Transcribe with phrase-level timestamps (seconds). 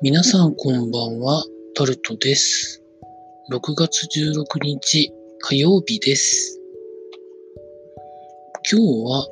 [0.00, 1.44] 皆さんこんばんは、
[1.74, 2.84] タルトです。
[3.50, 6.60] 6月16日火曜日です。
[8.70, 9.26] 今日は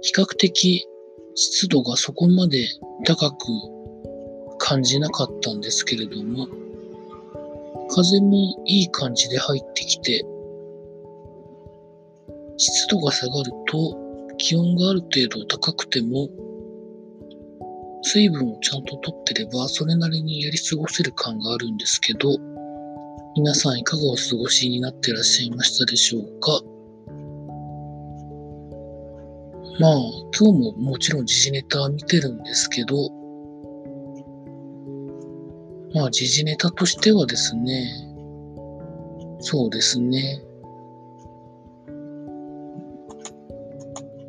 [0.00, 0.86] 比較的
[1.34, 2.68] 湿度がそこまで
[3.04, 3.36] 高く
[4.58, 6.46] 感じなかったんですけれども、
[7.92, 10.24] 風もいい感じで入ってきて、
[12.58, 13.98] 湿度が下がると
[14.38, 16.28] 気温がある程度高くても
[18.02, 22.36] 水分をちゃんと取ってれば、それなりにやり過ごせる感があるんですけど、
[23.36, 26.60] 皆さんいかがお過ごしになってらっしゃいましたでしょうか？
[29.78, 29.92] まあ、
[30.38, 32.96] 今日ももちろん時事ネタは見てるんですけど、
[35.94, 37.88] まあ、時事ネタとしてはですね、
[39.40, 40.42] そうですね。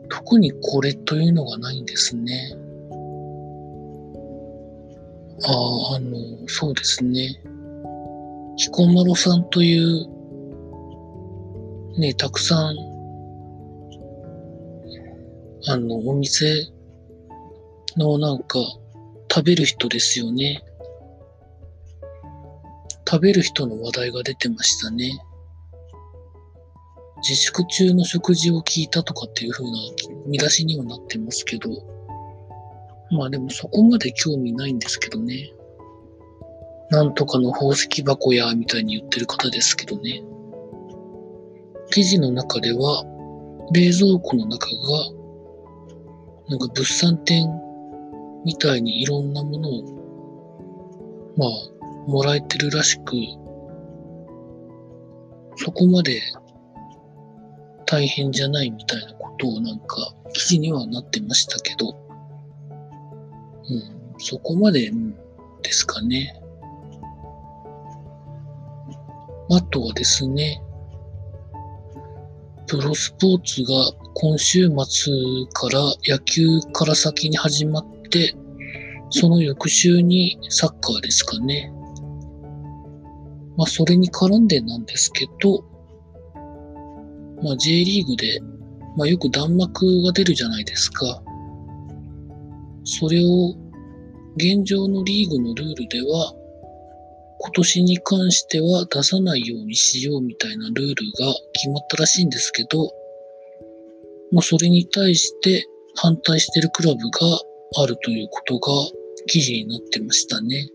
[0.09, 2.55] 特にこれというのがないんですね。
[5.43, 7.41] ああ、あの、そうですね。
[8.57, 10.07] 彦摩呂さんという、
[11.99, 12.75] ね、たくさん、
[15.67, 16.67] あの、お店
[17.97, 18.59] のなんか、
[19.33, 20.61] 食べる人ですよね。
[23.09, 25.11] 食べる人の話題が出てましたね。
[27.21, 29.71] 自粛中の食事を聞いたとかっていう風な
[30.25, 31.69] 見出しにはなってますけど、
[33.11, 35.51] まあでもそこまで興味ないんですけどね。
[36.89, 40.23] なんとかの宝石箱や、みたいに言ってる方ですけどね。
[41.91, 43.05] 記事の中では、
[43.73, 44.75] 冷蔵庫の中が、
[46.49, 47.47] なんか物産展
[48.43, 49.83] みたいにいろんなものを、
[51.37, 53.15] まあ、もらえてるらしく、
[55.55, 56.21] そこまで
[57.85, 61.93] 大変じゃないみたいなことをなんか記事にはなってましたけど、
[63.71, 64.91] うん、そこまで、
[65.63, 66.33] ですかね。
[69.49, 70.61] あとはですね、
[72.67, 73.73] プロスポーツが
[74.15, 75.13] 今週末
[75.53, 78.33] から野球から先に始まって、
[79.09, 81.71] その翌週にサッカーですかね。
[83.57, 85.65] まあそれに絡んでなんですけど、
[87.43, 88.39] まあ J リーグで、
[88.97, 91.21] まあよく弾幕が出るじゃないですか。
[92.85, 93.60] それを
[94.37, 96.33] 現状のリーグのルールでは、
[97.39, 102.91] 今年に関しては出さないようにしようみたいなルールが決まったらしいんですけど、
[104.31, 105.65] まあそれに対して
[105.95, 107.39] 反対してるクラブが
[107.83, 108.71] あるということが
[109.27, 110.69] 記事になってましたね。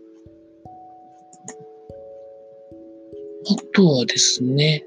[3.49, 4.83] あとはですね、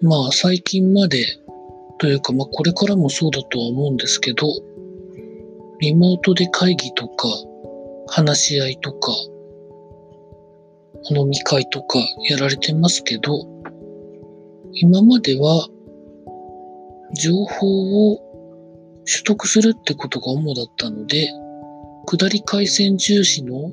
[0.00, 1.24] まあ最近まで
[2.02, 4.48] というかまあこれからもそうだとは思うんですけど、
[5.78, 7.28] リモートで会議とか
[8.08, 9.12] 話し合いとか
[11.10, 13.46] 飲み会とかやられてますけど、
[14.72, 15.68] 今までは
[17.14, 18.18] 情報を
[19.06, 21.28] 取得するってことが主だったので、
[22.08, 23.70] 下り回線重視の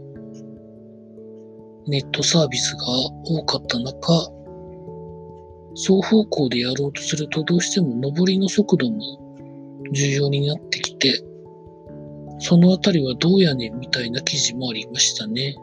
[1.88, 2.86] ネットサービスが
[3.26, 4.30] 多かった中、
[5.82, 9.00] 双方向でやろうとするとどうしても上りの速度も
[9.94, 11.24] 重要になってきて、
[12.40, 15.56] そのあたりはどうやねんみたいな記事もありましたね。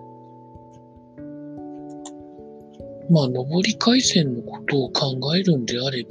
[3.11, 6.11] まあ、上り回線のことを考えるんであれば、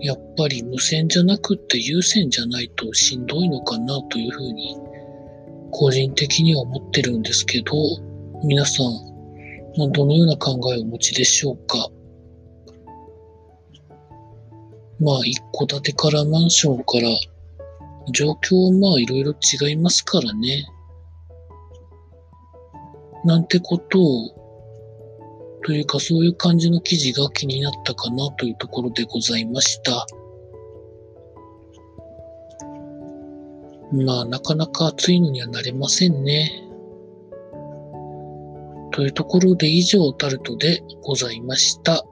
[0.00, 4.76] やっぱり無線じゃなくって有線じゃないとしんどいのかなというふうに、
[5.72, 7.72] 個人的には思ってるんですけど、
[8.44, 11.88] 皆さん、どのような考えをお持ちでしょうか？
[15.04, 17.08] まあ、一戸建てからマンションから、
[18.12, 20.66] 状況はまあいろいろ違いますからね。
[23.24, 24.30] なんてことを、
[25.66, 30.06] というかそういう感じの記事が気になったかなというところでございました。
[33.92, 36.50] まあなかなか暑いのにはなれませんね。
[38.92, 42.06] というところで以上タルトでございました。